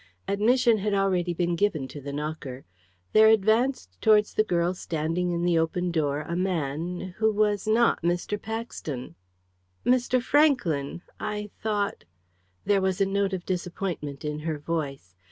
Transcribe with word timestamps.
Admission 0.27 0.79
had 0.79 0.95
already 0.95 1.31
been 1.31 1.55
given 1.55 1.87
to 1.87 2.01
the 2.01 2.11
knocker. 2.11 2.65
There 3.13 3.27
advanced 3.27 4.01
towards 4.01 4.33
the 4.33 4.43
girl 4.43 4.73
standing 4.73 5.29
in 5.29 5.43
the 5.43 5.59
open 5.59 5.91
door 5.91 6.21
a 6.21 6.35
man 6.35 7.13
who 7.19 7.31
was 7.31 7.67
not 7.67 8.01
Mr. 8.01 8.41
Paxton. 8.41 9.13
"Mr. 9.85 10.19
Franklyn! 10.19 11.03
I 11.19 11.51
thought" 11.61 12.05
There 12.65 12.81
was 12.81 12.99
a 12.99 13.05
note 13.05 13.33
of 13.33 13.45
disappointment 13.45 14.25
in 14.25 14.39
her 14.39 14.57
voice. 14.57 15.13